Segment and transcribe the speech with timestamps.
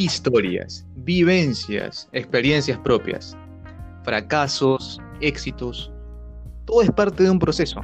[0.00, 3.36] historias, vivencias, experiencias propias,
[4.02, 5.92] fracasos, éxitos.
[6.64, 7.82] Todo es parte de un proceso.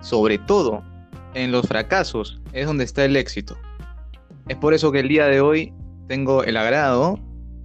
[0.00, 0.84] Sobre todo,
[1.34, 3.56] en los fracasos es donde está el éxito.
[4.46, 5.72] Es por eso que el día de hoy
[6.06, 7.18] tengo el agrado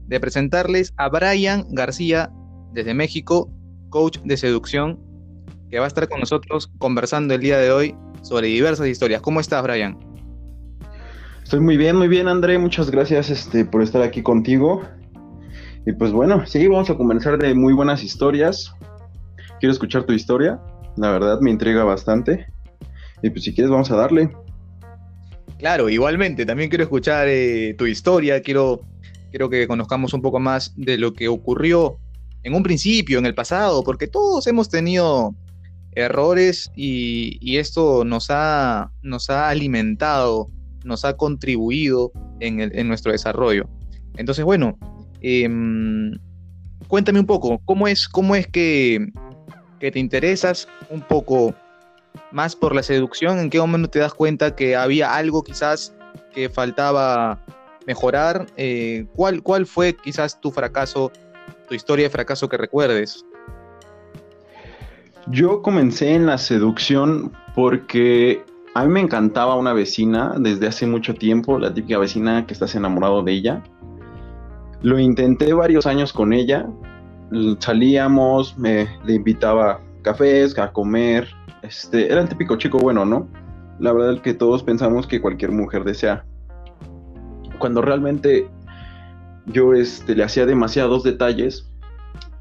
[0.07, 2.31] de presentarles a Brian García
[2.73, 3.51] desde México,
[3.89, 4.99] coach de seducción,
[5.70, 9.22] que va a estar con nosotros conversando el día de hoy sobre diversas historias.
[9.22, 10.09] ¿Cómo estás, Brian?
[11.49, 12.59] Estoy muy bien, muy bien, André.
[12.59, 14.84] Muchas gracias este, por estar aquí contigo.
[15.84, 18.72] Y pues bueno, sí, vamos a comenzar de muy buenas historias.
[19.59, 20.59] Quiero escuchar tu historia.
[20.95, 22.45] La verdad me intriga bastante.
[23.23, 24.30] Y pues si quieres, vamos a darle.
[25.58, 28.81] Claro, igualmente, también quiero escuchar eh, tu historia, quiero,
[29.31, 31.97] quiero que conozcamos un poco más de lo que ocurrió
[32.44, 35.34] en un principio, en el pasado, porque todos hemos tenido
[35.94, 40.52] errores y, esto nos ha, nos ha alimentado,
[40.83, 43.67] nos ha contribuido en, nuestro desarrollo.
[44.17, 44.77] Entonces, bueno,
[45.21, 46.17] em,
[46.88, 49.11] cuéntame un poco, ¿cómo es, cómo es que,
[49.80, 51.53] te interesas un poco
[52.31, 53.39] más por la seducción?
[53.39, 55.95] ¿En qué momento te das cuenta que había algo quizás
[56.33, 57.39] que faltaba
[57.88, 58.45] mejorar?
[58.58, 61.11] Eh, ¿cuál, ¿Cuál fue quizás tu fracaso,
[61.69, 63.23] tu historia de fracaso que recuerdes?
[65.27, 68.43] Yo comencé en la seducción porque
[68.73, 72.76] a mí me encantaba una vecina desde hace mucho tiempo, la típica vecina que estás
[72.76, 73.64] enamorado de ella.
[74.81, 76.67] Lo intenté varios años con ella,
[77.59, 81.28] salíamos, me le invitaba cafés, a comer,
[81.61, 83.28] este, era el típico chico bueno, ¿no?
[83.80, 86.26] La verdad es que todos pensamos que cualquier mujer desea.
[87.59, 88.50] Cuando realmente
[89.48, 91.70] yo este, le hacía demasiados detalles,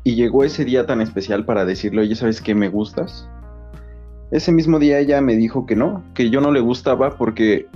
[0.05, 3.29] y llegó ese día tan especial para decirle, oye, ¿sabes qué me gustas?
[4.31, 7.67] Ese mismo día ella me dijo que no, que yo no le gustaba porque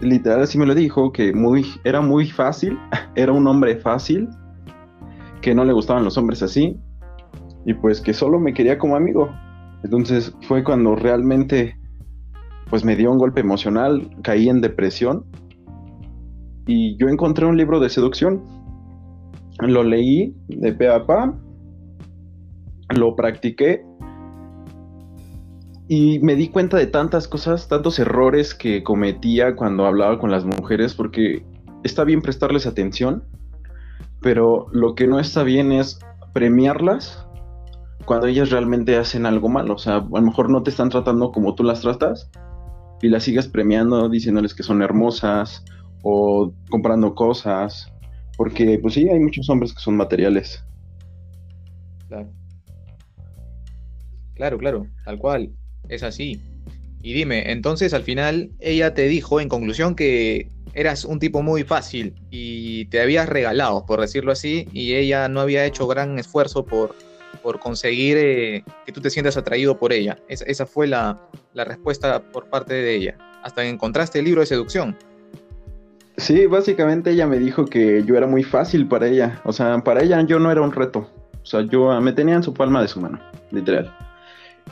[0.00, 2.78] literal así me lo dijo, que muy, era muy fácil,
[3.14, 4.28] era un hombre fácil,
[5.40, 6.78] que no le gustaban los hombres así,
[7.64, 9.30] y pues que solo me quería como amigo.
[9.82, 11.76] Entonces fue cuando realmente
[12.68, 15.24] pues me dio un golpe emocional, caí en depresión
[16.66, 18.44] y yo encontré un libro de seducción.
[19.60, 21.34] Lo leí de pe a pa
[22.96, 23.84] lo practiqué
[25.88, 30.44] y me di cuenta de tantas cosas, tantos errores que cometía cuando hablaba con las
[30.44, 31.46] mujeres, porque
[31.82, 33.24] está bien prestarles atención,
[34.20, 35.98] pero lo que no está bien es
[36.34, 37.26] premiarlas
[38.04, 39.74] cuando ellas realmente hacen algo malo.
[39.74, 42.30] O sea, a lo mejor no te están tratando como tú las tratas
[43.00, 45.64] y las sigues premiando diciéndoles que son hermosas
[46.02, 47.90] o comprando cosas,
[48.36, 50.62] porque pues sí, hay muchos hombres que son materiales.
[52.08, 52.28] Claro.
[54.34, 55.52] Claro, claro, tal cual,
[55.88, 56.40] es así.
[57.02, 61.64] Y dime, entonces al final ella te dijo en conclusión que eras un tipo muy
[61.64, 66.64] fácil y te habías regalado, por decirlo así, y ella no había hecho gran esfuerzo
[66.64, 66.94] por,
[67.42, 70.18] por conseguir eh, que tú te sientas atraído por ella.
[70.28, 71.20] esa fue la,
[71.54, 73.18] la, respuesta por parte de ella.
[73.42, 74.96] Hasta que encontraste el libro de seducción.
[76.16, 79.40] Sí, básicamente ella me dijo que yo era muy fácil para ella.
[79.44, 81.08] O sea, para ella yo no era un reto.
[81.42, 83.20] O sea, yo me tenía en su palma de su mano,
[83.52, 83.94] literal.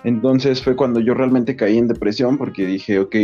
[0.07, 3.17] Entonces fue cuando yo realmente caí en depresión porque dije, ok,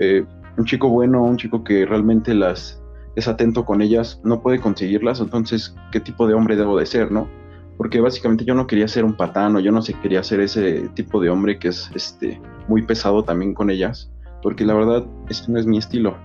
[0.00, 0.24] eh,
[0.58, 2.82] un chico bueno, un chico que realmente las
[3.14, 7.12] es atento con ellas, no puede conseguirlas, entonces, ¿qué tipo de hombre debo de ser,
[7.12, 7.28] no?
[7.76, 11.20] Porque básicamente yo no quería ser un patano, yo no sé, quería ser ese tipo
[11.20, 14.10] de hombre que es este, muy pesado también con ellas,
[14.42, 16.16] porque la verdad, ese no es mi estilo.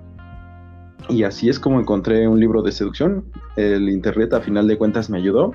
[1.07, 3.25] Y así es como encontré un libro de seducción,
[3.57, 5.51] el internet a final de cuentas me ayudó,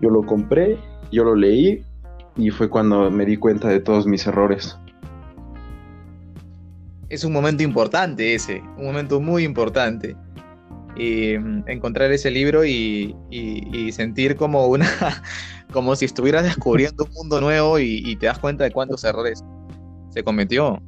[0.00, 0.78] yo lo compré,
[1.12, 1.84] yo lo leí
[2.36, 4.76] y fue cuando me di cuenta de todos mis errores.
[7.08, 10.16] Es un momento importante ese, un momento muy importante.
[10.96, 13.14] encontrar ese libro y,
[13.92, 14.86] sentir como una
[15.72, 19.44] como si estuvieras descubriendo un mundo nuevo y, te das cuenta de cuántos errores
[20.10, 20.80] se cometió.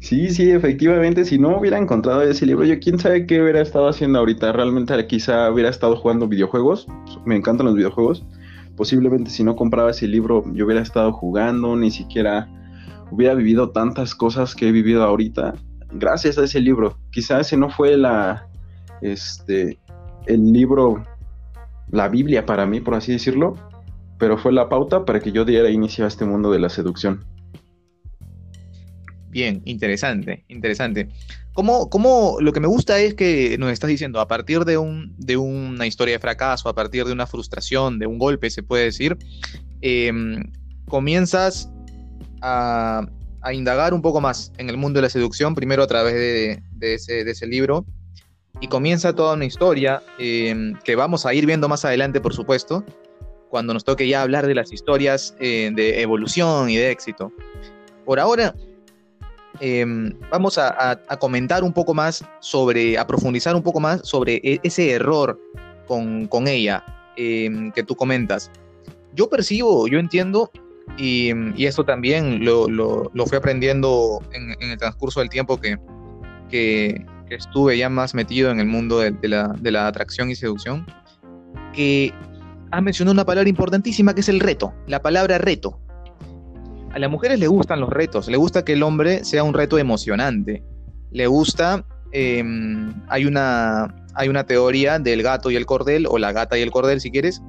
[0.00, 3.88] Sí, sí, efectivamente, si no hubiera encontrado ese libro, yo quién sabe qué hubiera estado
[3.88, 4.50] haciendo ahorita.
[4.50, 6.88] Realmente quizá hubiera estado jugando videojuegos.
[7.24, 8.24] Me encantan los videojuegos
[8.76, 12.48] posiblemente si no compraba ese libro yo hubiera estado jugando, ni siquiera
[13.10, 15.54] hubiera vivido tantas cosas que he vivido ahorita
[15.92, 16.98] gracias a ese libro.
[17.10, 18.48] Quizás ese no fue la
[19.00, 19.78] este
[20.26, 21.02] el libro
[21.90, 23.56] la Biblia para mí, por así decirlo,
[24.18, 27.24] pero fue la pauta para que yo diera inicio a este mundo de la seducción.
[29.28, 31.08] Bien, interesante, interesante.
[31.54, 35.36] ¿Cómo, lo que me gusta es que nos estás diciendo, a partir de, un, de
[35.36, 39.18] una historia de fracaso, a partir de una frustración, de un golpe, se puede decir,
[39.82, 40.50] em,
[40.86, 41.70] comienzas
[42.40, 43.06] a,
[43.52, 47.46] indagar un poco más en el mundo de la seducción, primero a través de, ese,
[47.46, 47.84] libro,
[48.60, 52.84] y comienza toda una historia em, que vamos a ir viendo más adelante, por supuesto,
[53.50, 57.30] cuando nos toque ya hablar de las historias eh, de evolución y de éxito.
[58.06, 58.54] Por ahora,
[59.62, 64.58] em, vamos a, comentar un poco más sobre, a profundizar un poco más sobre e,
[64.64, 65.38] ese error
[65.86, 66.84] con, con ella
[67.16, 68.50] em, que tú comentas.
[69.14, 70.50] Yo percibo, yo entiendo,
[70.98, 75.60] y, y esto también lo, lo, lo fui aprendiendo en, en, el transcurso del tiempo
[75.60, 75.78] que,
[76.50, 80.28] que, que, estuve ya más metido en el mundo de, de, la, de la atracción
[80.28, 80.84] y seducción,
[81.72, 82.12] que
[82.72, 85.78] has mencionado una palabra importantísima que es el reto, la palabra reto
[86.92, 89.78] a las mujeres le gustan los retos, le gusta que el hombre sea un reto
[89.78, 90.62] emocionante,
[91.10, 96.32] le gusta, em, hay, una, hay una teoría del gato y el cordel, o la
[96.32, 97.42] gata y el cordel si quieres,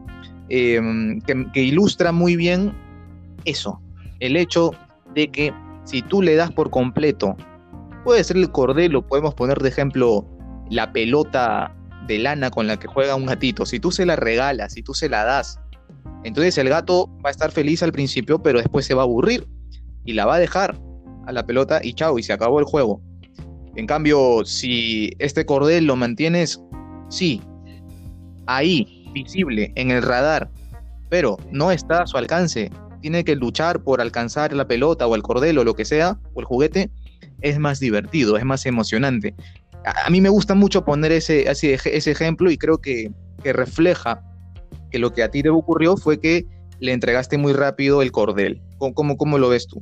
[0.50, 2.74] em, que, ilustra muy bien
[3.46, 3.82] eso,
[4.20, 4.72] el hecho
[5.14, 5.54] de que
[5.84, 7.36] si tú le das por completo,
[8.06, 10.26] puede ser el cordel o podemos poner de ejemplo
[10.70, 11.76] la pelota
[12.08, 14.94] de lana con la que juega un gatito, si tú se la regalas, si tú
[14.94, 15.60] se la das,
[16.24, 19.48] entonces el gato va a estar feliz al principio, pero después se va a aburrir
[20.06, 20.80] y la va a dejar
[21.26, 23.02] a la pelota y chao, y se acabó el juego.
[23.76, 26.62] En cambio, si este cordel lo mantienes,
[27.10, 27.42] sí,
[28.46, 30.50] ahí, visible, en el radar,
[31.10, 32.72] pero no está a su alcance,
[33.02, 36.40] tiene que luchar por alcanzar la pelota o el cordel o lo que sea, o
[36.40, 36.90] el juguete,
[37.42, 39.36] es más divertido, es más emocionante.
[39.86, 43.12] A, mí me gusta mucho poner ese, ese ejemplo y creo que
[43.44, 44.24] refleja
[44.94, 46.46] que lo que a ti te ocurrió fue que
[46.80, 48.62] le entregaste muy rápido el cordel.
[48.78, 49.82] ¿Cómo, cómo, lo ves tú?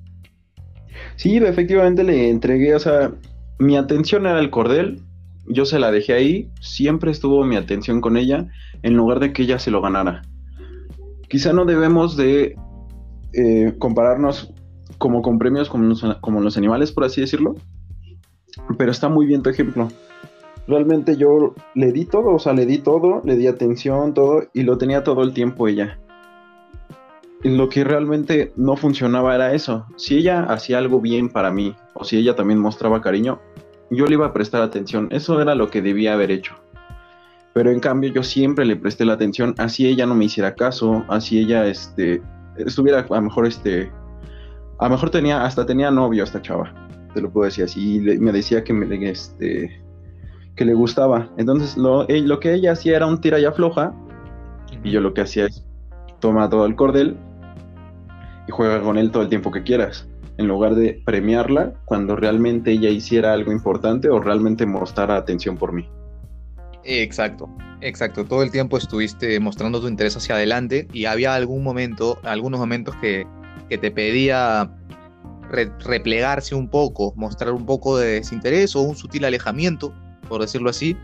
[1.17, 3.11] Sí, efectivamente le entregué, o sea,
[3.59, 5.01] mi atención era el cordel,
[5.47, 8.47] yo se la dejé ahí, siempre estuvo mi atención con ella,
[8.83, 10.21] en lugar de que ella se lo ganara.
[11.27, 12.55] Quizá no debemos de
[13.33, 14.53] eh, compararnos
[14.97, 17.55] como con premios como como los animales, por así decirlo,
[18.77, 19.89] pero está muy bien tu ejemplo
[20.67, 24.63] realmente yo le di todo, o sea, le di todo, le di atención, todo, y
[24.63, 25.99] lo tenía todo el tiempo ella.
[27.43, 29.85] Lo que realmente no funcionaba era eso.
[29.97, 33.39] Si ella hacía algo bien para mí, o si ella también mostraba cariño,
[33.89, 35.07] yo le iba a prestar atención.
[35.11, 36.55] Eso era lo que debía haber hecho.
[37.53, 41.03] Pero en cambio yo siempre le presté la atención, así ella no me hiciera caso,
[41.09, 42.21] así ella este,
[42.55, 43.91] estuviera a lo mejor este,
[44.79, 46.73] a lo mejor tenía, hasta tenía novio esta chava,
[47.13, 49.83] te lo puedo decir así, y me decía que me, este,
[50.55, 51.29] que le gustaba.
[51.37, 53.93] Entonces lo, eh, lo que ella hacía era un tira y afloja
[54.83, 55.65] y yo lo que hacía es
[56.19, 57.17] toma todo el cordel
[58.47, 60.07] y juega con él todo el tiempo que quieras,
[60.37, 65.73] en lugar de premiarla cuando realmente ella hiciera algo importante o realmente mostrara atención por
[65.73, 65.87] mí.
[66.83, 67.49] Exacto,
[67.81, 68.25] exacto.
[68.25, 72.95] Todo el tiempo estuviste mostrando tu interés hacia adelante y había algún momento, algunos momentos
[72.95, 73.27] que,
[73.69, 74.71] que te pedía
[75.51, 79.93] replegarse un poco, mostrar un poco de desinterés o un sutil alejamiento
[80.31, 80.95] por decirlo así,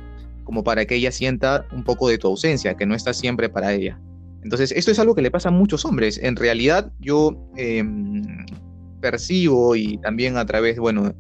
[0.46, 3.74] como para que ella sienta un poco de tu ausencia, que no estás siempre para
[3.74, 4.00] ella.
[4.42, 6.18] Entonces, esto es algo que le pasa a muchos hombres.
[6.24, 8.46] En realidad, yo em,
[9.02, 11.14] percibo y también a través, bueno,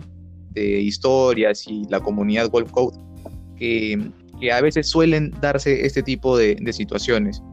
[0.51, 2.98] de historias y la comunidad Wolf Code,
[3.57, 4.09] que,
[4.39, 7.44] que a veces suelen darse este tipo de, de situaciones.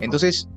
[0.00, 0.48] Entonces,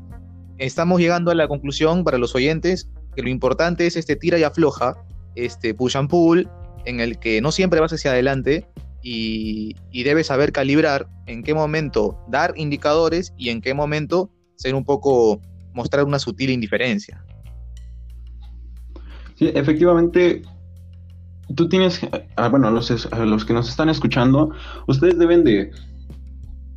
[0.60, 4.44] estamos llegando a la conclusión para los oyentes que lo importante es este tira y
[4.44, 4.96] afloja,
[5.36, 6.50] este push and pull,
[6.86, 8.66] en el que no siempre vas hacia adelante,
[9.02, 14.86] y, debes saber calibrar en qué momento dar indicadores y en qué momento ser un
[14.86, 15.42] poco,
[15.74, 17.24] mostrar una sutil indiferencia.
[19.36, 20.44] Sí, efectivamente,
[21.56, 22.02] tú tienes,
[22.36, 24.52] ah, bueno, los, los que nos están escuchando,
[24.88, 25.72] ustedes deben de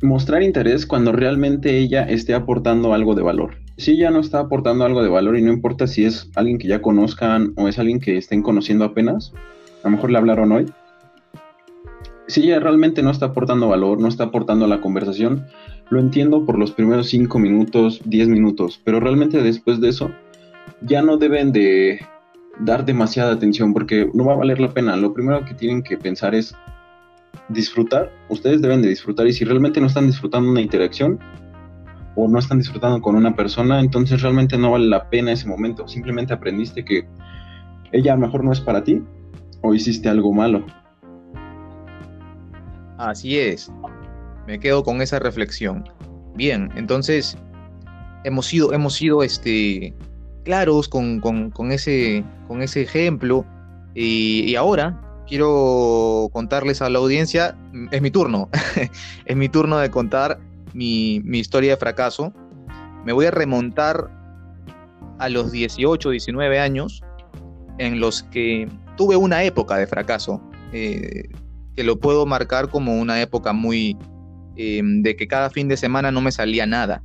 [0.01, 3.57] mostrar interés cuando realmente ella esté aportando algo de valor.
[3.77, 6.67] Si ella no está aportando algo de valor y no importa si es alguien que
[6.67, 9.33] ya conozcan o es alguien que estén conociendo apenas,
[9.83, 10.65] a lo mejor le hablaron hoy,
[12.27, 15.45] si ella realmente no está aportando valor, no está aportando a la conversación,
[15.89, 20.11] lo entiendo por los primeros 5 minutos, 10 minutos, pero realmente después de eso
[20.81, 21.99] ya no deben de
[22.59, 24.95] dar demasiada atención porque no va a valer la pena.
[24.95, 26.55] Lo primero que tienen que pensar es
[27.49, 28.11] disfrutar.
[28.29, 31.19] Ustedes deben de disfrutar y si realmente no están disfrutando una interacción
[32.15, 35.87] o no están disfrutando con una persona, entonces realmente no vale la pena ese momento.
[35.87, 37.07] Simplemente aprendiste que
[37.91, 39.01] ella a lo mejor no es para ti
[39.61, 40.65] o hiciste algo malo.
[42.97, 43.71] Así es.
[44.47, 45.83] Me quedo con esa reflexión.
[46.35, 47.37] Bien, entonces
[48.23, 49.93] hemos sido, hemos sido este,
[50.43, 51.21] claros con,
[51.71, 53.45] ese, con ese ejemplo.
[53.93, 57.57] Y, ahora quiero contarles a la audiencia,
[57.91, 58.49] es mi turno,
[59.25, 60.39] es mi turno de contar
[60.73, 62.33] mi, mi, historia de fracaso.
[63.05, 64.09] Me voy a remontar
[65.19, 67.01] a los 18, 19 años
[67.77, 70.41] en los que tuve una época de fracaso.
[70.73, 71.29] Eh,
[71.75, 73.97] que lo puedo marcar como una época muy
[74.55, 77.03] em, de que cada fin de semana no me salía nada.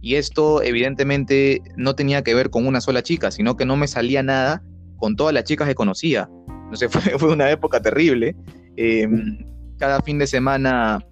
[0.00, 3.86] Y esto evidentemente no tenía que ver con una sola chica, sino que no me
[3.86, 4.62] salía nada
[4.96, 6.28] con todas las chicas que conocía.
[6.70, 6.88] No sé,
[7.18, 8.36] fue, una época terrible.
[8.76, 9.38] Em,
[9.78, 11.04] cada fin de semana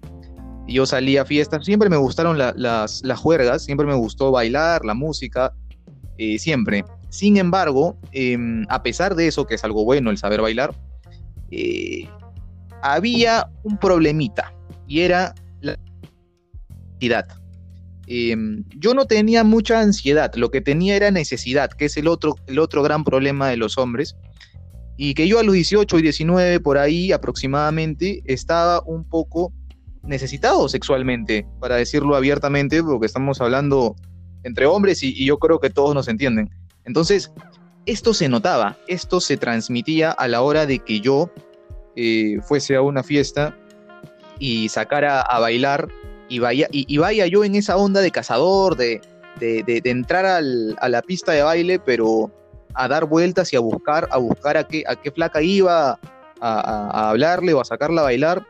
[0.67, 1.65] yo salía a fiestas.
[1.65, 5.53] Siempre me gustaron las, las juergas, siempre me gustó bailar, la música,
[6.17, 6.85] eh, siempre.
[7.09, 10.73] Sin embargo, em, a pesar de eso, que es algo bueno el saber bailar,
[11.49, 12.07] eh,
[12.81, 14.53] había un problemita
[14.87, 15.77] y era la
[16.93, 17.27] ansiedad.
[18.07, 22.35] Em, yo no tenía mucha ansiedad, lo que tenía era necesidad, que es el otro,
[22.47, 24.17] el otro gran problema de los hombres,
[24.97, 29.53] y que yo a los 18 y 19 por ahí aproximadamente estaba un poco
[30.03, 33.95] necesitado sexualmente, para decirlo abiertamente, porque estamos hablando
[34.43, 36.49] entre hombres y, yo creo que todos nos entienden.
[36.85, 37.31] Entonces,
[37.85, 41.31] esto se notaba, esto se transmitía a la hora de que yo
[41.95, 43.55] eh, fuese a una fiesta
[44.39, 45.87] y sacara a bailar
[46.29, 49.01] y vaya, y, vaya yo en esa onda de cazador, de,
[49.39, 52.31] de, entrar a la pista de baile, pero
[52.73, 55.99] a dar vueltas y a buscar, a buscar a qué, a qué flaca iba
[56.39, 58.47] a, hablarle o a sacarla a bailar.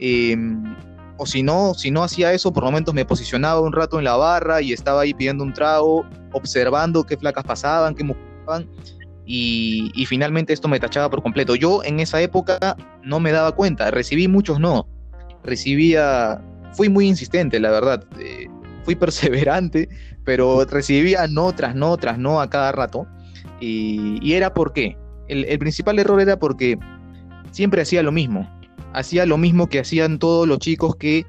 [0.00, 0.62] Em,
[1.16, 4.16] o si no, si no hacía eso, por momentos me posicionaba un rato en la
[4.16, 8.34] barra y estaba ahí pidiendo un trago, observando qué flacas pasaban, qué mujeres
[9.26, 11.56] y, finalmente esto me tachaba por completo.
[11.56, 14.86] Yo en esa época no me daba cuenta, recibí muchos no,
[15.42, 16.40] recibía
[16.72, 18.04] fui muy insistente, la verdad.
[18.20, 18.46] Eh,
[18.84, 19.88] fui perseverante,
[20.24, 23.06] pero recibía no tras no tras no a cada rato.
[23.60, 24.96] Y, era por qué.
[25.28, 26.78] El, principal error era porque
[27.50, 28.48] siempre hacía lo mismo.
[28.92, 31.24] Hacía lo mismo que hacían todos los chicos que eh,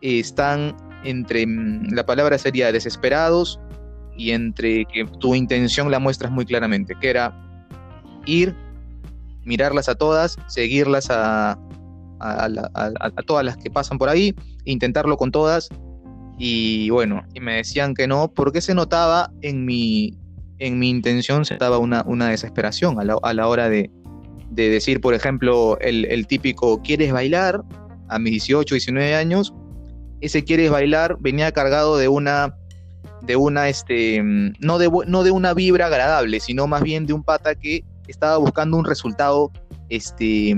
[0.00, 3.60] están entre, mm, la palabra sería desesperados
[4.16, 7.34] y entre que tu intención la muestras muy claramente, que era
[8.26, 8.54] ir,
[9.44, 11.58] mirarlas a todas, seguirlas a,
[12.20, 15.68] a, todas las que pasan por ahí, intentarlo con todas.
[16.38, 20.18] Y bueno, y me decían que no, porque se notaba en mi,
[20.58, 23.90] en mi intención, se notaba una, una desesperación a la, a la hora de,
[24.50, 27.62] de, decir, por ejemplo, el, el, típico, ¿quieres bailar?
[28.08, 29.54] A mis 18, 19 años,
[30.20, 32.54] ese quieres bailar venía cargado de una
[33.22, 37.22] de una este no de no de una vibra agradable sino más bien de un
[37.22, 39.52] pata que estaba buscando un resultado
[39.88, 40.56] este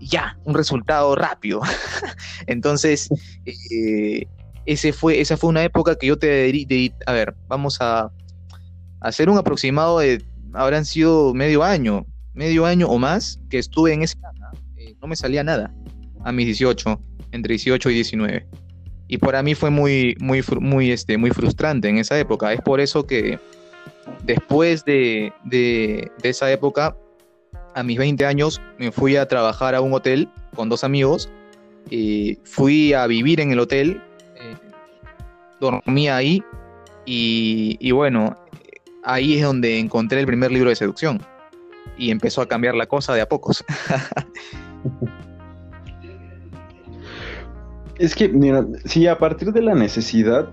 [0.00, 1.60] ya, un resultado rápido.
[2.46, 3.08] Entonces,
[3.46, 4.26] eh,
[4.66, 8.10] ese fue, esa fue una época que yo te di, a ver, vamos a
[9.00, 14.02] hacer un aproximado de, habrán sido medio año, medio año o más que estuve en
[14.02, 14.18] esa,
[14.76, 15.74] eh, no me salía nada
[16.24, 17.00] a mis 18,
[17.32, 18.46] entre 18 y 19.
[19.08, 22.52] Y para mí fue muy, muy, muy, este, muy frustrante en esa época.
[22.52, 23.38] Es por eso que
[24.22, 26.96] después de, de, esa época
[27.74, 31.28] a mis 20 años me fui a trabajar a un hotel con dos amigos.
[31.90, 34.00] y fui a vivir en el hotel,
[34.36, 34.54] eh,
[35.60, 36.42] dormía ahí
[37.06, 38.36] y, bueno,
[39.02, 41.20] ahí es donde encontré el primer libro de seducción
[41.98, 43.64] y empezó a cambiar la cosa de a pocos.
[47.98, 50.48] es que, mira, sí, a partir de la necesidad,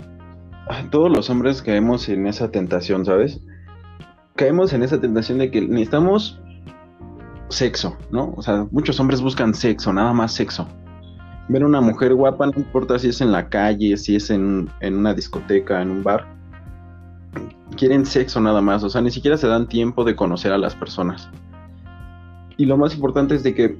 [0.89, 3.41] todos los hombres caemos en esa tentación, ¿sabes?
[4.36, 6.39] Caemos en esa tentación de que necesitamos
[7.50, 8.33] sexo, ¿no?
[8.38, 10.67] O sea, muchos hombres buscan sexo, nada más sexo.
[11.50, 15.13] Ver una mujer guapa, no importa si es en la calle, si es en, una
[15.13, 16.25] discoteca, en un bar.
[17.75, 20.75] Quieren sexo nada más, o sea, ni siquiera se dan tiempo de conocer a las
[20.75, 21.29] personas.
[22.57, 23.77] Y lo más importante es de que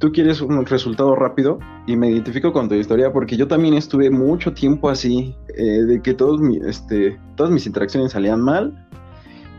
[0.00, 4.10] tú quieres un resultado rápido y me identifico con tu historia porque yo también estuve
[4.10, 8.88] mucho tiempo así, eh, de que todos este, todas mis interacciones salían mal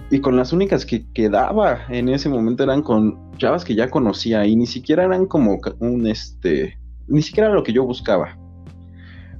[0.09, 4.45] y con las únicas que quedaba en ese momento eran con chavas que ya conocía
[4.47, 6.75] y ni siquiera eran como un este,
[7.07, 8.35] ni siquiera lo que yo buscaba.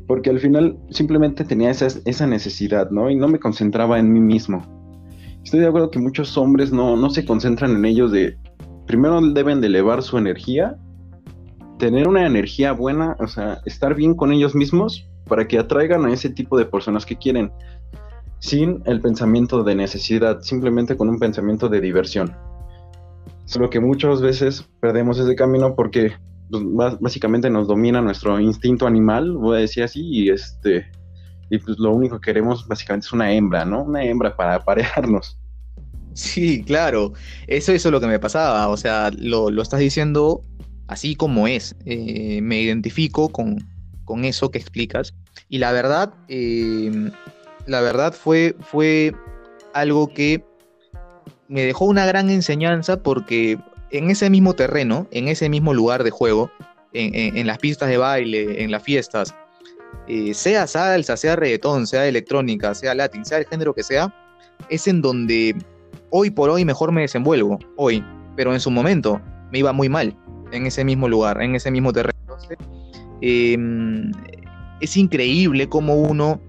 [0.08, 3.10] Porque al final simplemente tenía esa, esa necesidad, ¿no?
[3.10, 4.62] Y no me concentraba en mí mismo.
[5.44, 8.38] Estoy de acuerdo que muchos hombres no, no se concentran en ellos de,
[8.86, 10.78] primero deben de elevar su energía,
[11.82, 16.14] tener una energía buena, o sea, estar bien con ellos mismos para que atraigan a
[16.14, 17.52] ese tipo de personas que quieren
[18.38, 22.36] sin el pensamiento de necesidad, simplemente con un pensamiento de diversión.
[23.46, 26.14] Solo que muchas veces perdemos ese camino porque
[26.52, 26.64] pues,
[27.00, 30.86] básicamente nos domina nuestro instinto animal, voy a decir así, y este
[31.50, 33.82] y pues lo único que queremos básicamente es una hembra, ¿no?
[33.82, 35.42] Una hembra para aparearnos.
[36.14, 37.14] Sí, claro,
[37.48, 40.44] eso, eso es lo que me pasaba, o sea, lo, estás diciendo
[40.92, 43.66] así como es, eh, me identifico con,
[44.04, 45.14] con, eso que explicas,
[45.48, 46.92] y la verdad, eh,
[47.66, 49.14] la verdad fue, fue
[49.74, 50.44] algo que
[51.48, 53.58] me dejó una gran enseñanza porque
[53.92, 56.52] en ese mismo terreno, en ese mismo lugar de juego,
[56.92, 59.34] en, las pistas de baile, en las fiestas,
[60.10, 64.14] eh, sea salsa, sea reggaetón, sea electrónica, sea latín, sea el género que sea,
[64.68, 65.56] es en donde
[66.10, 68.04] hoy por hoy mejor me desenvuelvo, hoy,
[68.36, 69.22] pero en su momento
[69.54, 70.18] me iba muy mal
[70.52, 72.18] en ese mismo lugar, en ese mismo terreno.
[73.22, 74.12] Em,
[74.80, 76.42] es increíble cómo uno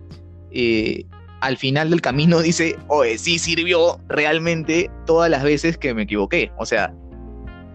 [0.51, 1.05] eh,
[1.41, 6.53] al final del camino dice, oye, sí sirvió realmente todas las veces que me equivoqué.
[6.57, 6.95] O sea,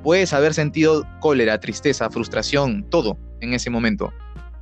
[0.04, 4.14] puedes haber sentido cólera, tristeza, frustración, todo en ese momento.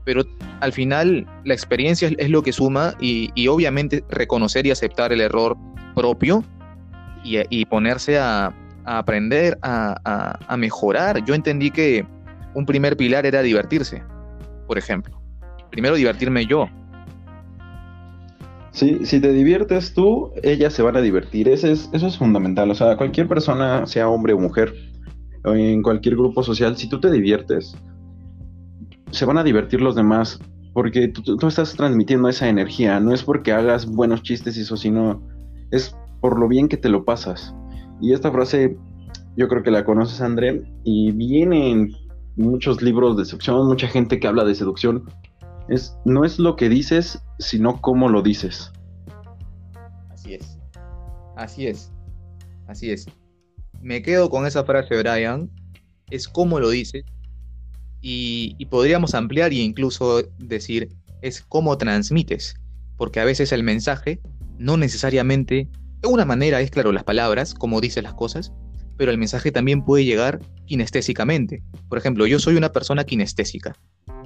[0.05, 0.23] Pero
[0.59, 5.55] al final la experiencia es, lo que suma y, obviamente reconocer y aceptar el error
[5.93, 6.43] propio
[7.23, 8.53] y, ponerse a,
[8.85, 11.23] aprender, a mejorar.
[11.25, 12.05] Yo entendí que
[12.53, 14.03] un primer pilar era divertirse,
[14.67, 15.21] por ejemplo.
[15.69, 16.69] Primero divertirme yo,
[18.75, 21.47] Sí, si te diviertes tú, ellas se van a divertir.
[21.47, 22.69] Eso es, eso es fundamental.
[22.69, 24.73] O sea, cualquier persona, sea hombre o mujer,
[25.45, 27.73] en cualquier grupo social, si tú te diviertes,
[29.11, 30.41] se van a divertir los demás.
[30.73, 32.99] Porque tú, tú estás transmitiendo esa energía.
[32.99, 35.25] No es porque hagas buenos chistes y eso, sino
[35.71, 37.55] es por lo bien que te lo pasas.
[38.01, 38.77] Y esta frase,
[39.37, 41.95] yo creo que la conoces, André, y viene en
[42.35, 45.05] muchos libros de seducción, mucha gente que habla de seducción
[45.69, 48.71] es, no es lo que dices, sino cómo lo dices.
[50.09, 50.59] Así es.
[51.35, 51.91] Así es.
[52.67, 53.05] Así es.
[53.81, 55.49] Me quedo con esa frase, Brian.
[56.09, 57.03] Es cómo lo dices.
[58.01, 60.89] Y, y podríamos ampliar e incluso decir,
[61.21, 62.55] es cómo transmites.
[62.97, 64.21] Porque a veces el mensaje
[64.57, 65.69] no necesariamente,
[66.05, 68.53] una manera es claro las palabras, como dices las cosas,
[68.97, 71.63] pero el mensaje también puede llegar kinestésicamente.
[71.89, 73.75] Por ejemplo, yo soy una persona kinestésica.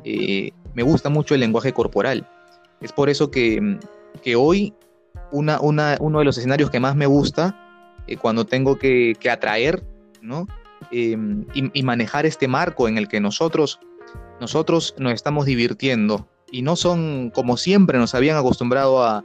[0.04, 2.28] Eh, me gusta mucho el lenguaje corporal.
[2.82, 3.80] Es por eso que,
[4.38, 4.74] hoy
[5.32, 7.56] una, uno de los escenarios que más me gusta
[8.08, 9.84] eh, cuando tengo que, atraer
[10.22, 10.48] ¿no?
[10.92, 13.80] Em, y, manejar este marco en el que nosotros,
[14.40, 19.24] nosotros nos estamos divirtiendo y no son como siempre nos habían acostumbrado a,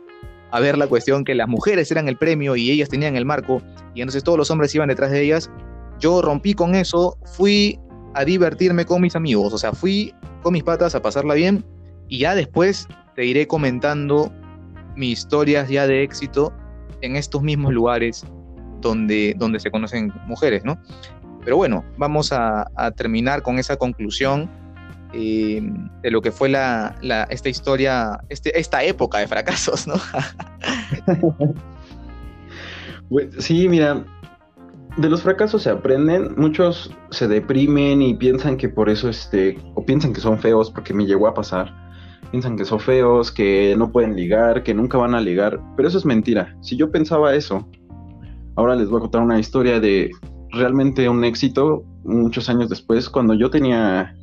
[0.54, 3.60] a ver la cuestión que las mujeres eran el premio y ellas tenían el marco
[3.92, 5.50] y entonces todos los hombres iban detrás de ellas.
[5.98, 7.80] Yo rompí con eso, fui
[8.14, 10.14] a divertirme con mis amigos, o sea, fui
[10.44, 11.64] con mis patas a pasarla bien
[12.08, 12.86] y ya después
[13.16, 14.32] te iré comentando
[14.94, 16.52] mis historias ya de éxito
[17.00, 18.24] en estos mismos lugares
[18.80, 20.78] donde, donde se conocen mujeres, ¿no?
[21.44, 24.48] Pero bueno, vamos a, terminar con esa conclusión
[25.14, 25.62] eh,
[26.02, 26.96] de lo que fue la,
[27.30, 29.94] esta historia, este, esta época de fracasos, ¿no?
[33.38, 34.04] sí, mira,
[34.96, 39.84] de los fracasos se aprenden, muchos se deprimen y piensan que por eso, este, o
[39.84, 41.72] piensan que son feos, porque me llegó a pasar,
[42.32, 45.98] piensan que son feos, que no pueden ligar, que nunca van a ligar, pero eso
[45.98, 46.56] es mentira.
[46.60, 47.68] Si yo pensaba eso,
[48.56, 50.10] ahora les voy a contar una historia de
[50.50, 54.14] realmente un éxito muchos años después, cuando yo tenía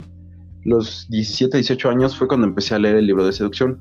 [0.63, 3.79] los 17, 18 años, fue cuando empecé a leer el libro de seducción.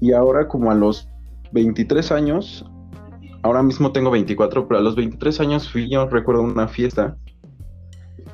[0.00, 1.08] Y ahora como a los
[1.52, 2.64] 23 años
[3.44, 7.16] ahora mismo tengo 24, pero a los 23 años fui, yo recuerdo una fiesta.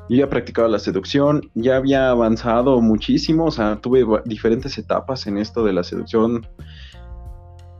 [0.08, 5.36] Yo ya practicaba la seducción, ya había avanzado muchísimo, o sea, tuve diferentes etapas en
[5.36, 6.46] esto de la seducción.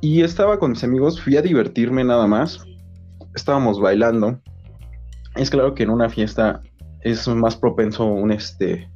[0.00, 2.64] Y estaba con mis amigos, fui a divertirme nada más.
[3.34, 4.40] Estábamos bailando.
[5.36, 6.60] Es claro que en una fiesta
[7.02, 8.90] es más propenso un este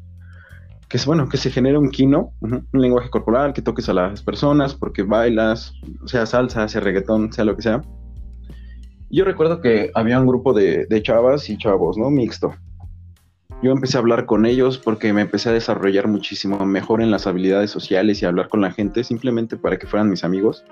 [0.94, 4.22] que es bueno, que se genere un kino, un lenguaje corporal, que toques a las
[4.22, 5.72] personas porque bailas,
[6.06, 7.82] sea salsa, sea reggaetón, sea lo que sea.
[9.10, 12.10] Yo recuerdo que había un grupo de, chavas y chavos, ¿no?
[12.10, 12.54] Mixto.
[13.60, 17.26] Yo empecé a hablar con ellos porque me empecé a desarrollar muchísimo mejor en las
[17.26, 20.64] habilidades sociales y hablar con la gente simplemente para que fueran mis amigos.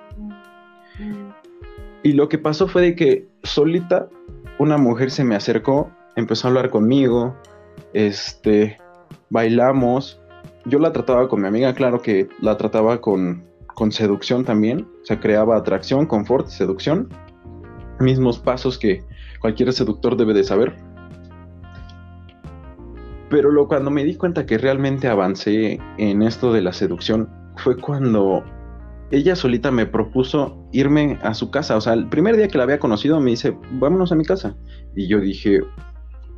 [2.04, 4.08] Y lo que pasó fue de que solita
[4.60, 7.34] una mujer se me acercó, empezó a hablar conmigo,
[7.92, 8.78] este,
[9.32, 10.20] bailamos.
[10.66, 15.06] Yo la trataba con mi amiga, claro que la trataba con, con seducción también, o
[15.06, 17.08] sea, creaba atracción, confort, seducción
[17.98, 19.02] mismos pasos que
[19.40, 20.74] cualquier seductor debe de saber.
[23.30, 27.76] Pero lo, cuando me di cuenta que realmente avancé en esto de la seducción fue
[27.76, 28.44] cuando
[29.10, 31.76] ella solita me propuso irme a su casa.
[31.76, 34.56] O sea, el primer día que la había conocido me dice, vámonos a mi casa.
[34.94, 35.60] Y yo dije,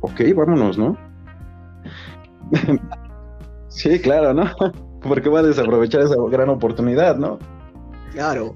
[0.01, 0.97] ok, vámonos, ¿no?
[3.67, 4.45] Sí, claro, ¿no?
[5.01, 7.39] Porque va a desaprovechar esa gran oportunidad, ¿no?
[8.11, 8.55] Claro.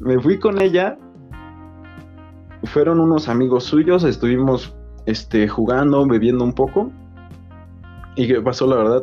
[0.00, 0.96] Me fui con ella
[2.64, 4.74] fueron unos amigos suyos, estuvimos
[5.06, 6.90] este, jugando, bebiendo un poco.
[8.16, 9.02] ¿Y qué pasó, la verdad?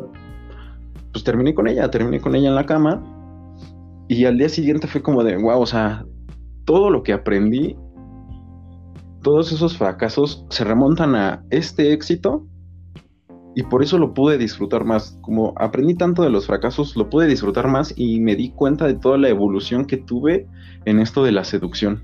[1.12, 3.02] Pues terminé con ella, terminé con ella en la cama.
[4.08, 6.04] Y al día siguiente fue como de, wow, o sea,
[6.64, 7.76] todo lo que aprendí,
[9.22, 12.46] todos esos fracasos se remontan a este éxito
[13.54, 15.18] y por eso lo pude disfrutar más.
[15.22, 18.94] Como aprendí tanto de los fracasos, lo pude disfrutar más y me di cuenta de
[18.94, 20.46] toda la evolución que tuve
[20.84, 22.02] en esto de la seducción.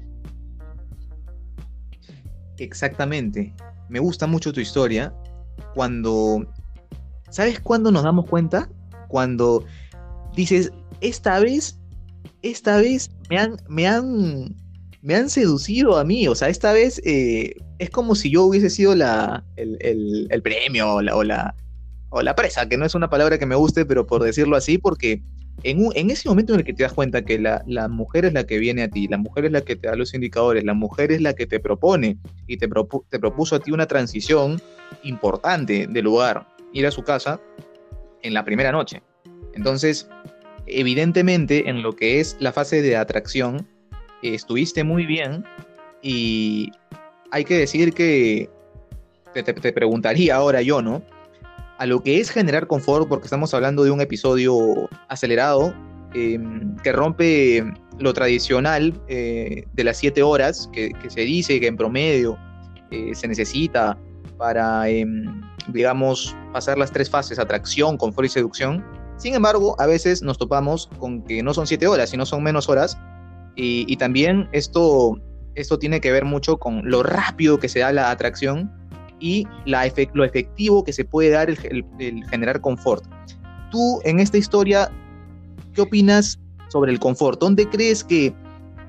[2.58, 3.54] Exactamente.
[3.88, 5.14] Me gusta mucho tu historia.
[5.74, 6.46] Cuando...
[7.30, 8.68] ¿Sabes cuándo nos damos cuenta?
[9.08, 9.64] Cuando
[10.34, 11.78] dices, esta vez,
[12.42, 14.56] esta vez me han, me han,
[15.06, 16.26] me han seducido a mí.
[16.26, 21.00] O sea, esta vez eh, es como si yo hubiese sido la, el, premio o
[21.00, 21.54] la, o la,
[22.10, 24.78] o, la, presa, que no es una palabra que me guste, pero por decirlo así,
[24.78, 25.22] porque
[25.62, 28.32] en, en ese momento en el que te das cuenta que la, la, mujer es
[28.32, 30.74] la que viene a ti, la mujer es la que te da los indicadores, la
[30.74, 32.68] mujer es la que te propone y te,
[33.08, 34.60] te propuso a ti una transición
[35.04, 37.40] importante de lugar, ir a su casa
[38.22, 39.02] en la primera noche.
[39.54, 40.08] Entonces,
[40.66, 43.68] evidentemente, en lo que es la fase de atracción,
[44.34, 45.44] estuviste muy bien
[46.02, 46.72] y
[47.30, 48.48] hay que decir que
[49.32, 51.02] te, preguntaría ahora yo, ¿no?
[51.78, 55.74] A lo que es generar confort, porque estamos hablando de un episodio acelerado
[56.14, 57.64] em, que rompe
[57.98, 62.38] lo tradicional eh, de las siete horas que, se dice que en promedio
[62.90, 63.98] eh, se necesita
[64.38, 68.84] para, em, digamos, pasar las tres fases, atracción, confort y seducción.
[69.18, 72.68] Sin embargo, a veces nos topamos con que no son siete horas, sino son menos
[72.68, 72.98] horas.
[73.56, 75.18] Y también esto
[75.56, 78.70] esto tiene que ver mucho con lo rápido que se da la atracción
[79.18, 81.84] y la lo efectivo que se puede dar el,
[82.30, 83.04] generar confort.
[83.70, 84.90] Tú en esta historia,
[85.74, 86.38] ¿qué opinas
[86.68, 87.40] sobre el confort?
[87.40, 88.34] ¿Dónde crees que,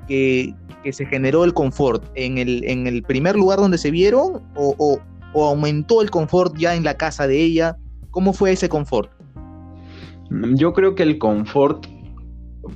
[0.08, 0.54] que,
[0.92, 2.04] se generó el confort?
[2.16, 5.00] ¿En el, ¿En el primer lugar donde se vieron o, o,
[5.34, 7.78] o aumentó el confort ya en la casa de ella?
[8.12, 9.10] ¿Cómo fue ese confort?
[10.56, 11.86] Yo creo que el confort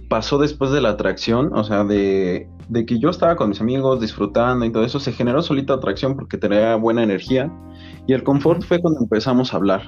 [0.08, 3.99] pasó después de la atracción, o sea, de de que yo estaba con mis amigos
[3.99, 7.51] disfrutando y todo eso, se generó solita atracción porque tenía buena energía
[8.08, 9.82] y el confort fue cuando empezamos a hablar.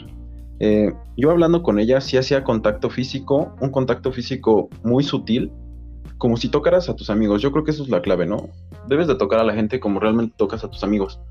[0.59, 5.49] Eh, yo hablando con ella sí hacía contacto físico, un contacto físico muy sutil,
[6.17, 7.41] como si tocaras a tus amigos.
[7.41, 8.49] Yo creo que eso es la clave, ¿no?
[8.89, 11.21] Debes de tocar a la gente como realmente tocas a tus amigos.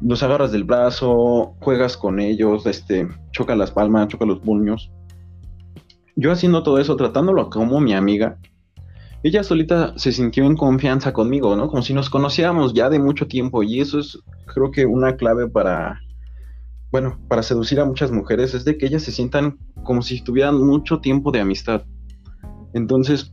[0.00, 4.92] Los agarras del brazo, juegas con ellos, este, choca las palmas, choca los puños.
[6.16, 8.38] Yo haciendo todo eso, tratándolo como mi amiga,
[9.22, 11.68] ella solita se sintió en confianza conmigo, ¿no?
[11.68, 15.48] Como si nos conociéramos ya de mucho tiempo y eso es creo que una clave
[15.48, 16.00] para,
[16.90, 20.62] bueno, para seducir a muchas mujeres es de que ellas se sientan como si tuvieran
[20.62, 21.82] mucho tiempo de amistad.
[22.74, 23.32] Entonces,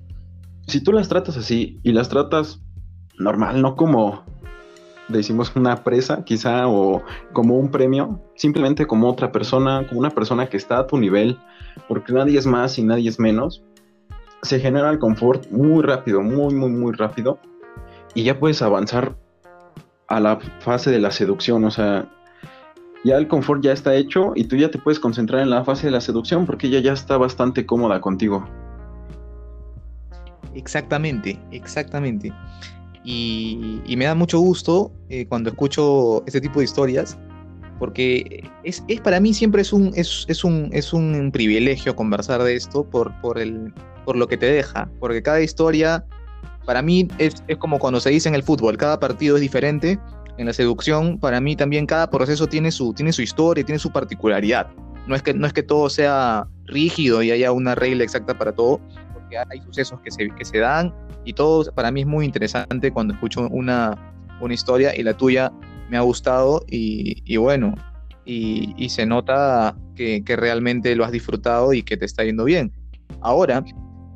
[0.68, 2.62] si tú las tratas así y las tratas
[3.20, 4.24] normal, no como
[5.12, 10.48] decimos una presa quizá o como un premio, simplemente como otra persona, como una persona
[10.48, 11.38] que está a tu nivel,
[11.88, 13.64] porque nadie es más y nadie es menos,
[14.42, 17.40] se genera el confort muy rápido, muy, muy, muy rápido.
[18.14, 19.16] Y ya puedes avanzar
[20.08, 21.64] a la fase de la seducción.
[21.64, 22.10] O sea,
[23.04, 25.88] ya el confort ya está hecho y tú ya te puedes concentrar en la fase
[25.88, 28.46] de la seducción porque ella ya está bastante cómoda contigo.
[30.54, 32.34] Exactamente, exactamente.
[33.04, 37.18] Y, me da mucho gusto eh, cuando escucho este tipo de historias,
[37.80, 42.84] porque es, para mí siempre es un, es, un, es un privilegio conversar de esto
[42.84, 43.74] por, por el,
[44.06, 46.06] por lo que te deja, porque cada historia,
[46.66, 50.00] para mí, es, como cuando se dice en el fútbol, cada partido es diferente.
[50.38, 53.92] En la seducción, para mí también cada proceso tiene su, tiene su historia, tiene su
[53.92, 54.68] particularidad.
[55.08, 58.54] No es, que, no es que todo sea rígido y haya una regla exacta para
[58.54, 58.80] todo,
[59.38, 60.94] hay sucesos que se, que se dan
[61.26, 65.52] y todo para mí es muy interesante cuando escucho una, una historia y la tuya
[65.90, 67.76] me ha gustado y, bueno,
[68.26, 72.46] y, y, se nota que, que, realmente lo has disfrutado y que te está yendo
[72.46, 72.72] bien.
[73.20, 73.62] Ahora,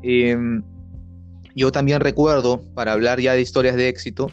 [0.08, 0.62] Em,
[1.56, 4.30] yo también recuerdo, para hablar ya de historias de éxito,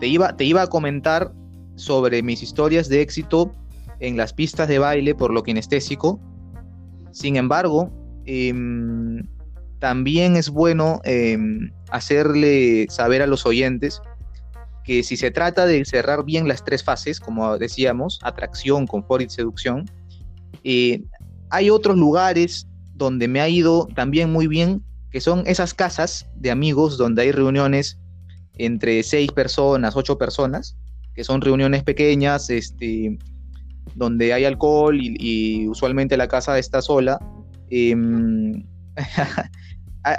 [0.00, 1.32] te iba, te iba a comentar
[1.76, 3.54] sobre mis historias de éxito
[4.00, 6.20] en las pistas de baile por lo kinestésico.
[7.12, 7.92] Sin embargo,
[8.24, 9.22] em,
[9.78, 14.00] también es bueno em, hacerle saber a los oyentes
[14.84, 19.28] que si se trata de cerrar bien las tres fases, como decíamos, atracción, confort y
[19.28, 19.84] seducción,
[20.64, 21.02] eh,
[21.50, 26.50] hay otros lugares donde me ha ido también muy bien que son esas casas de
[26.50, 27.98] amigos donde hay reuniones
[28.58, 30.76] entre seis personas, ocho personas,
[31.14, 33.18] que son reuniones pequeñas, este,
[33.94, 37.18] donde hay alcohol y, usualmente la casa está sola.
[37.70, 38.64] Em,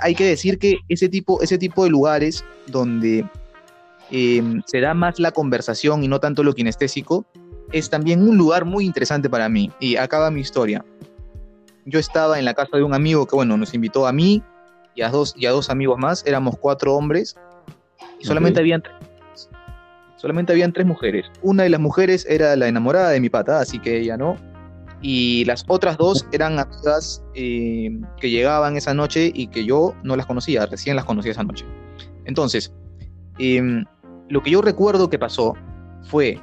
[0.02, 3.26] hay que decir que ese tipo, ese tipo de lugares donde
[4.12, 7.26] em, se da más la conversación y no tanto lo kinestésico,
[7.72, 9.72] es también un lugar muy interesante para mí.
[9.80, 10.84] Y acaba mi historia.
[11.86, 14.44] Yo estaba en la casa de un amigo que, bueno, nos invitó a mí,
[14.96, 17.36] y a dos, y a dos amigos más, éramos cuatro hombres
[18.20, 18.84] y solamente habían
[20.18, 21.28] solamente habían tres mujeres.
[21.42, 24.36] Una de las mujeres era la enamorada de mi pata, así que ella no.
[25.02, 30.16] Y las otras dos eran amigas eh, que llegaban esa noche y que yo no
[30.16, 31.66] las conocía, recién las conocí esa noche.
[32.26, 32.74] Entonces,
[33.38, 33.86] em,
[34.28, 35.56] lo que yo recuerdo que pasó
[36.04, 36.40] fue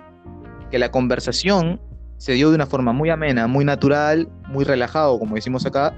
[0.70, 1.80] que la conversación
[2.16, 5.94] se dio de una forma muy amena, muy natural, muy relajado, como decimos acá.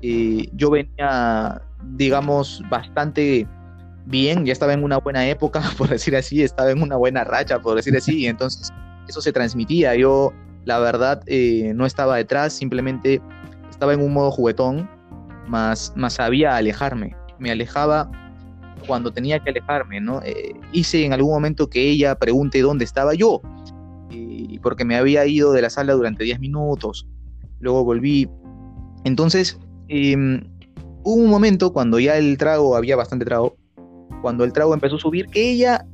[0.00, 1.60] Eh, yo venía,
[1.94, 3.46] digamos, bastante
[4.06, 7.60] bien, ya estaba en una buena época, por decir así, estaba en una buena racha,
[7.60, 8.70] por decir así, y entonces
[9.06, 9.94] eso se transmitía.
[9.94, 10.32] Yo
[10.68, 13.22] la verdad eh, no estaba detrás, simplemente
[13.70, 14.86] estaba en un modo juguetón,
[15.46, 17.16] más, más sabía alejarme.
[17.38, 18.10] Me alejaba
[18.86, 20.20] cuando tenía que alejarme, ¿no?
[20.22, 23.40] Eh, hice en algún momento que ella pregunte dónde estaba yo,
[24.62, 27.08] porque me había ido de la sala durante 10 minutos,
[27.60, 28.28] luego volví.
[29.04, 30.42] Entonces, em,
[31.02, 33.56] hubo un momento cuando ya el trago, había bastante trago,
[34.20, 35.86] cuando el trago empezó a subir, que ella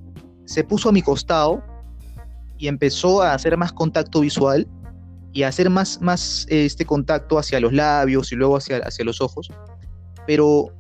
[0.47, 1.63] se puso a mi costado
[2.59, 4.67] y empezó a hacer más contacto visual
[5.33, 9.21] y a hacer más, más este contacto hacia los labios y luego hacia, hacia los
[9.21, 9.51] ojos.
[10.27, 10.73] Pero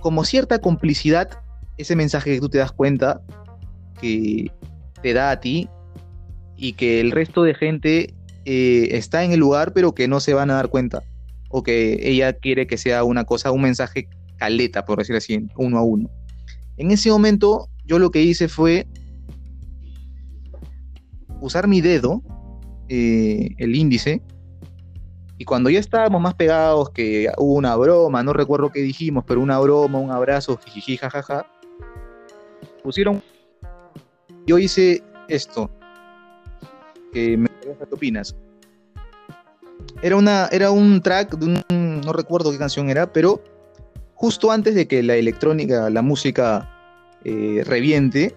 [0.00, 1.30] como cierta complicidad,
[1.78, 3.20] ese mensaje que tú te das cuenta
[4.00, 4.50] que
[5.02, 5.68] te da a ti
[6.56, 10.34] y que el resto de gente eh, está en el lugar pero que no se
[10.34, 11.02] van a dar cuenta
[11.50, 15.78] o que ella quiere que sea una cosa, un mensaje caleta, por decir así, uno
[15.78, 16.08] a uno.
[16.76, 18.86] En ese momento yo lo que hice fue
[21.40, 22.22] usar mi dedo,
[22.88, 24.22] eh, el índice,
[25.40, 29.40] y cuando ya estábamos más pegados, que hubo una broma, no recuerdo qué dijimos, pero
[29.40, 31.46] una broma, un abrazo, jiji, jajaja,
[32.82, 33.22] pusieron.
[34.46, 35.70] Yo hice esto,
[37.10, 38.36] que me qué opinas.
[40.02, 43.42] Era, una, era un track de un, no recuerdo qué canción era, pero
[44.12, 46.68] justo antes de que la electrónica, la música
[47.24, 48.34] eh, reviente,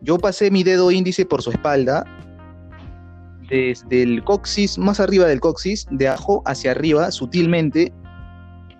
[0.00, 2.04] yo pasé mi dedo índice por su espalda
[3.50, 7.92] desde el coxis, más arriba del coxis, de abajo hacia arriba, sutilmente,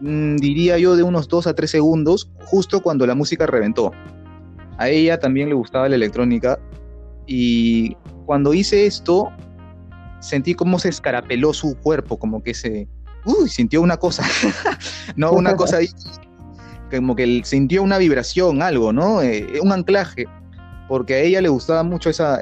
[0.01, 3.91] mm, diría yo de unos 2 a 3 segundos, justo cuando la música reventó.
[4.79, 6.59] A ella también le gustaba la electrónica
[7.27, 9.31] y cuando hice esto,
[10.21, 12.89] sentí como se escarapeló su cuerpo, como que se...
[13.27, 14.25] Uy, sintió una cosa,
[15.17, 15.89] no una cosa ahí,
[16.91, 19.21] como que sintió una vibración, algo, ¿no?
[19.21, 20.25] Eh, un anclaje,
[20.89, 22.41] porque a ella le gustaba mucho esa,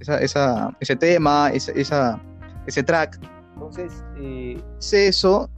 [0.00, 2.20] esa, ese tema, esa,
[2.66, 3.20] ese track.
[3.54, 5.50] Entonces, eh, sé eso,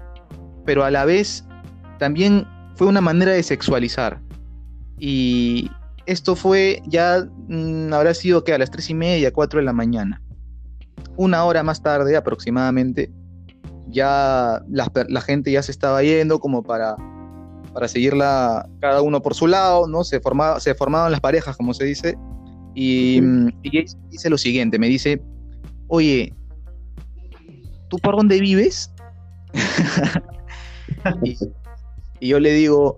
[0.64, 1.44] pero a la vez
[1.98, 4.20] también fue una manera de sexualizar.
[4.98, 5.70] Y
[6.06, 9.72] esto fue ya, mm, habrá sido que a las tres y media, cuatro de la
[9.72, 10.20] mañana.
[11.16, 13.12] Una hora más tarde aproximadamente,
[13.88, 16.96] ya la, gente ya se estaba yendo como para,
[17.72, 20.04] para seguirla cada uno por su lado, ¿no?
[20.04, 22.16] Se, formaba, se formaban las parejas, como se dice,
[22.74, 23.20] y,
[24.10, 25.20] dice lo siguiente, me dice,
[25.88, 26.32] oye,
[27.88, 28.90] ¿tú por dónde vives?
[31.22, 31.36] y,
[32.28, 32.96] yo le digo,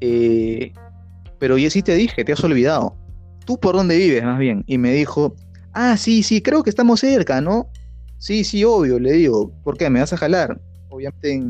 [0.00, 0.72] eh,
[1.38, 2.96] pero yo sí te dije, te has olvidado.
[3.44, 4.64] ¿Tú por dónde vives más bien?
[4.66, 5.34] Y me dijo,
[5.72, 7.68] ah, sí, sí, creo que estamos cerca, ¿no?
[8.18, 9.88] Sí, sí, obvio, le digo, ¿por qué?
[9.88, 10.60] ¿Me vas a jalar?
[10.88, 11.40] Obviamente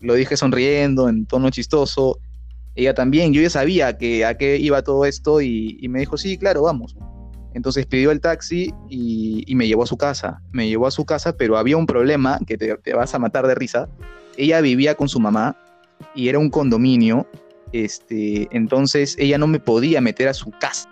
[0.00, 2.18] lo dije sonriendo, en tono chistoso,
[2.74, 6.38] ella también, yo ya sabía que a qué iba todo esto y, me dijo, sí,
[6.38, 6.96] claro, vamos.
[7.54, 10.40] Entonces pidió el taxi y, me llevó a su casa.
[10.52, 13.54] Me llevó a su casa, pero había un problema que te, vas a matar de
[13.54, 13.88] risa.
[14.36, 15.56] Ella vivía con su mamá
[16.14, 17.26] y era un condominio.
[17.72, 20.88] Este, entonces ella no me podía meter a su casa,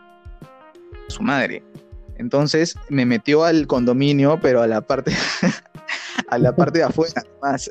[1.09, 1.63] su madre.
[2.19, 5.13] Entonces me metió al condominio, pero a la parte,
[6.29, 7.71] a la parte de afuera más.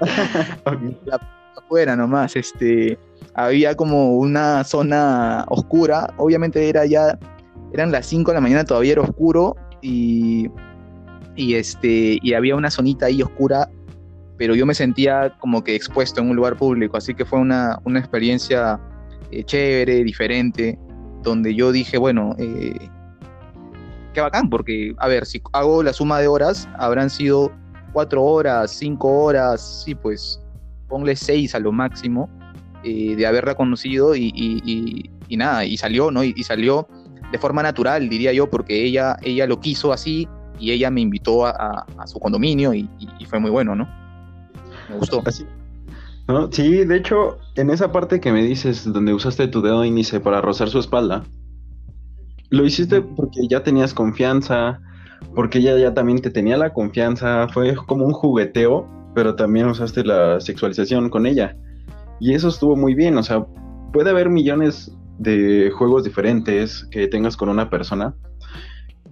[1.66, 2.98] afuera nomás, este,
[3.34, 7.18] había como una zona oscura, obviamente era ya,
[7.72, 10.48] eran las 5 de la mañana, todavía era oscuro y,
[11.34, 13.68] y, este, y había una zonita ahí oscura,
[14.38, 17.78] pero yo me sentía como que expuesto en un lugar público, así que fue una,
[17.84, 18.80] una experiencia
[19.32, 20.78] eh, chévere, diferente,
[21.22, 22.88] donde yo dije, bueno, eh,
[24.14, 27.50] qué bacán, porque, a ver, si hago la suma de horas, habrán sido
[27.92, 30.40] cuatro horas, cinco horas, sí, pues
[30.88, 32.28] ponle seis a lo máximo,
[32.84, 36.22] eh, de haberla conocido y, nada, y salió, ¿no?
[36.22, 36.86] Y, salió
[37.32, 40.28] de forma natural, diría yo, porque ella, ella lo quiso así
[40.60, 42.88] y ella me invitó a, su condominio y,
[43.28, 43.88] fue muy bueno, ¿no?
[44.88, 45.22] Me gustó.
[46.28, 46.50] ¿No?
[46.50, 50.40] Sí, de hecho, en esa parte que me dices, donde usaste tu dedo índice para
[50.40, 51.24] rozar su espalda,
[52.50, 54.80] lo hiciste porque ya tenías confianza,
[55.34, 60.04] porque ella ya también te tenía la confianza, fue como un jugueteo pero también usaste
[60.04, 61.56] la sexualización con ella.
[62.20, 63.46] Y eso estuvo muy bien, o sea,
[63.90, 68.14] puede haber millones de juegos diferentes que tengas con una persona.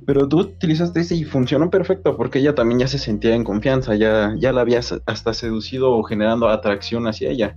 [0.06, 3.94] Pero tú utilizaste ese y funcionó perfecto porque ella también ya se sentía en confianza,
[3.94, 7.56] ya, ya la habías hasta seducido o generando atracción hacia ella.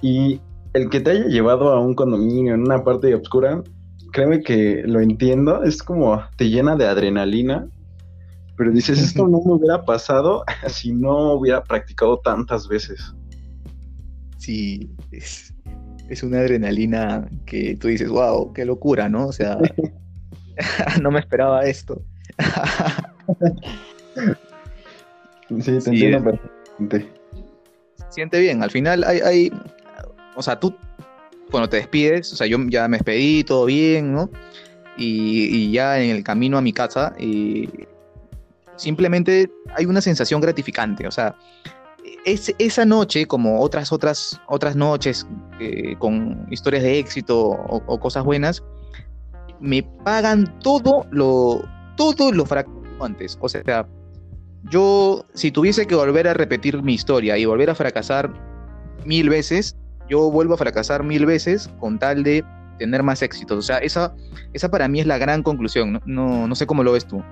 [0.00, 0.40] Y
[0.72, 3.62] el que te haya llevado a un condominio en una parte oscura,
[4.14, 7.68] créeme que lo entiendo, es como te llena de adrenalina,
[8.60, 13.14] pero dices, esto no me hubiera pasado si no hubiera practicado tantas veces.
[14.36, 15.54] Sí, es,
[16.10, 19.28] es una adrenalina que tú dices, wow, qué locura, ¿no?
[19.28, 19.56] O sea,
[21.00, 22.02] no me esperaba esto.
[25.48, 27.08] sí, te entiendo perfectamente.
[28.10, 29.52] Siente bien, al final hay, hay,
[30.36, 30.76] o sea, tú
[31.50, 34.28] cuando te despides, o sea, yo ya me despedí, todo bien, ¿no?
[34.98, 37.66] Y, ya en el camino a mi casa, y
[38.80, 41.36] simplemente hay una sensación gratificante, o sea,
[42.24, 45.26] es, esa noche, como otras, otras, otras noches
[45.60, 48.62] eh, con historias de éxito o, cosas buenas,
[49.60, 51.62] me pagan todo lo,
[51.96, 52.44] todo lo
[53.00, 53.38] antes.
[53.40, 53.86] O sea,
[54.64, 58.32] yo, si tuviese que volver a repetir mi historia y volver a fracasar
[59.04, 59.76] mil veces,
[60.08, 62.44] yo vuelvo a fracasar mil veces con tal de
[62.78, 63.58] tener más éxitos.
[63.58, 64.14] O sea, esa,
[64.52, 66.00] esa para mí es la gran conclusión.
[66.04, 67.22] No, no, sé cómo lo ves tú.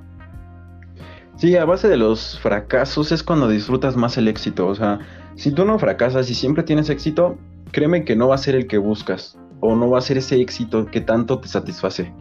[1.39, 4.67] Sí, a base de los fracasos es cuando disfrutas más el éxito.
[4.67, 4.99] O sea,
[5.37, 7.39] si tú no fracasas y siempre tienes éxito,
[7.71, 10.41] créeme que no va a ser el que buscas o no va a ser ese
[10.41, 12.13] éxito que tanto te satisface.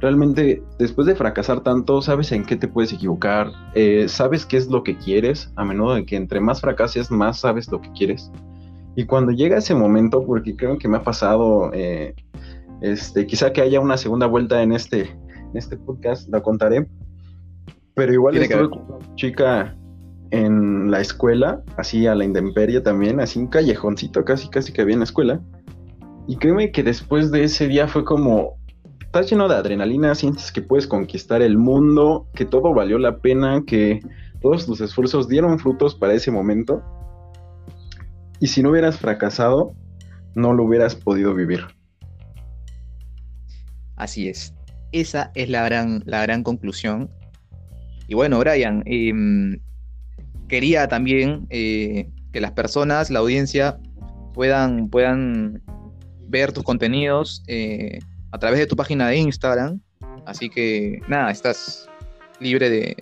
[0.00, 4.68] Realmente, después de fracasar tanto, sabes en qué te puedes equivocar, eh, sabes qué es
[4.68, 8.32] lo que quieres, a menudo de que entre más fracases, más sabes lo que quieres.
[8.96, 12.14] Y cuando llega ese momento, porque creo que me ha pasado, eh,
[12.80, 16.86] este, quizá que haya una segunda vuelta en este, en este podcast, la contaré,
[17.94, 19.76] pero igual estuve con una chica
[20.30, 24.94] en la escuela, así a la intemperie también, así un callejoncito casi, casi que había
[24.94, 25.40] en la escuela,
[26.26, 28.56] y créeme que después de ese día fue como,
[29.00, 33.62] estás lleno de adrenalina, sientes que puedes conquistar el mundo, que todo valió la pena,
[33.66, 34.00] que
[34.40, 36.82] todos tus esfuerzos dieron frutos para ese momento.
[38.40, 39.74] Y si no hubieras fracasado,
[40.34, 41.60] no lo hubieras podido vivir.
[43.96, 44.54] Así es.
[44.92, 47.10] Esa es la gran, la gran conclusión.
[48.08, 49.58] Y bueno, Brian, em,
[50.48, 53.78] quería también eh, que las personas, la audiencia,
[54.34, 55.62] puedan, puedan
[56.28, 57.98] ver tus contenidos eh,
[58.32, 59.80] a través de tu página de Instagram.
[60.26, 61.88] Así que nada, estás
[62.40, 62.96] libre de...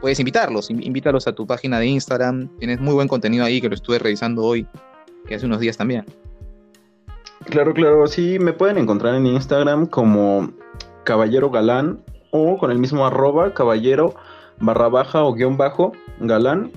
[0.00, 2.48] Puedes invitarlos, invítalos a tu página de Instagram.
[2.58, 4.66] Tienes muy buen contenido ahí que lo estuve revisando hoy
[5.28, 6.04] y hace unos días también.
[7.46, 10.52] Claro, claro, sí, me pueden encontrar en Instagram como
[11.04, 14.14] Caballero Galán o con el mismo arroba caballero
[14.62, 16.70] barra baja o guion bajo galán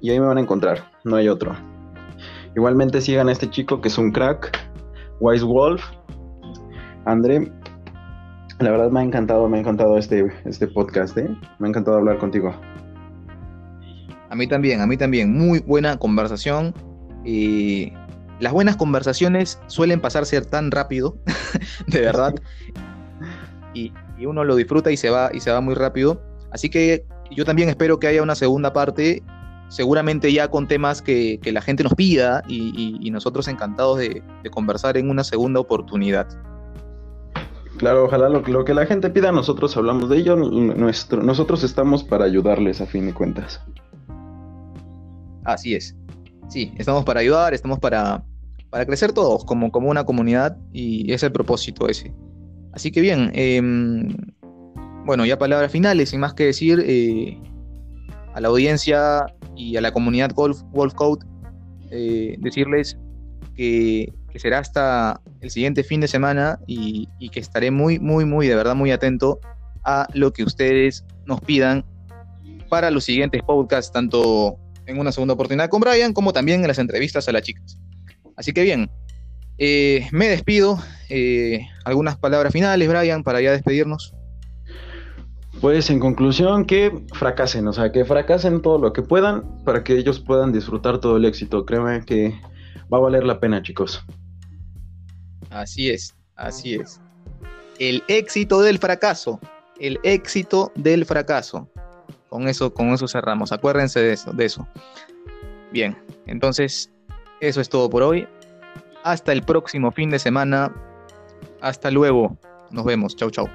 [0.00, 1.54] y ahí me van a encontrar, no hay otro.
[2.56, 4.58] Igualmente sigan a este chico que es un crack,
[5.20, 5.82] Wise Wolf.
[7.04, 7.50] André,
[8.58, 11.28] la verdad me ha encantado, me ha encantado este, este podcast, ¿eh?
[11.58, 12.52] Me ha encantado hablar contigo.
[14.28, 15.32] A mí también, a mí también.
[15.32, 16.74] Muy buena conversación.
[17.24, 17.92] Y
[18.40, 21.18] las buenas conversaciones suelen pasarse tan rápido,
[21.86, 22.34] de verdad.
[23.74, 26.20] y, y, uno lo disfruta y se va y se va muy rápido.
[26.50, 29.22] Así que yo también espero que haya una segunda parte
[29.70, 35.08] seguramente ya con temas que, la gente nos pida y, nosotros encantados de, conversar en
[35.08, 36.28] una segunda oportunidad.
[37.78, 42.04] Claro, ojalá lo, lo, que la gente pida, nosotros hablamos de ello, nuestro, nosotros estamos
[42.04, 43.62] para ayudarles a fin de cuentas.
[45.44, 45.96] Así es,
[46.48, 48.22] sí, estamos para ayudar, estamos para,
[48.68, 52.12] para crecer todos como, como una comunidad y es el propósito ese.
[52.72, 54.14] Así que bien, em,
[55.04, 57.38] bueno, ya palabras finales, sin más que decir, eh,
[58.34, 61.24] a la audiencia y a la comunidad Golf, Wolf Code
[61.90, 62.96] eh, decirles
[63.56, 68.54] que, será hasta el siguiente fin de semana y, que estaré muy, muy, muy, de
[68.54, 69.40] verdad, muy atento
[69.84, 71.84] a lo que ustedes nos pidan
[72.68, 76.78] para los siguientes podcasts, tanto en una segunda oportunidad con Brian como también en las
[76.78, 77.80] entrevistas a las chicas.
[78.36, 78.88] Así que bien,
[79.58, 80.78] eh, me despido.
[81.84, 84.14] Algunas palabras finales, Brian, para ya despedirnos.
[85.60, 89.94] Pues en conclusión, que fracasen, o sea, que fracasen todo lo que puedan para que
[89.94, 91.66] ellos puedan disfrutar todo el éxito.
[91.66, 92.34] Créeme que
[92.92, 94.02] va a valer la pena, chicos.
[95.50, 96.98] Así es, así es.
[97.78, 99.38] El éxito del fracaso,
[99.78, 101.68] el éxito del fracaso.
[102.30, 103.52] Con eso, con eso cerramos.
[103.52, 104.66] Acuérdense de eso, de eso.
[105.72, 105.96] Bien,
[106.26, 106.90] entonces
[107.40, 108.26] eso es todo por hoy.
[109.02, 110.74] Hasta el próximo fin de semana.
[111.60, 112.38] Hasta luego.
[112.70, 113.14] Nos vemos.
[113.16, 113.46] Chau, chau.